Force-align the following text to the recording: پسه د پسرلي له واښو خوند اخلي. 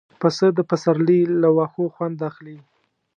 پسه 0.19 0.47
د 0.57 0.59
پسرلي 0.69 1.19
له 1.41 1.49
واښو 1.55 1.85
خوند 1.95 2.17
اخلي. 2.29 2.57